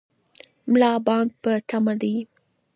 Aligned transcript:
ملا 0.71 0.91
بانګ 1.07 1.29
په 1.41 1.51
تمه 1.69 1.93
دی. 2.01 2.15